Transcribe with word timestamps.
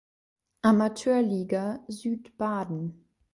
Amateurliga 0.63 1.83
Südbaden. 1.87 3.05